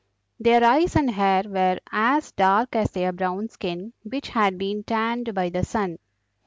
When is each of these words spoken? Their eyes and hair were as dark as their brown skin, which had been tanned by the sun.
Their 0.39 0.63
eyes 0.63 0.95
and 0.95 1.11
hair 1.11 1.43
were 1.45 1.77
as 1.91 2.31
dark 2.31 2.75
as 2.75 2.89
their 2.89 3.11
brown 3.11 3.49
skin, 3.49 3.93
which 4.01 4.29
had 4.29 4.57
been 4.57 4.83
tanned 4.83 5.35
by 5.35 5.49
the 5.49 5.63
sun. 5.63 5.99